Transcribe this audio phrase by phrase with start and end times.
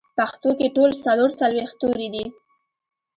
[0.17, 2.25] پښتو کې ټول څلور څلوېښت توري دي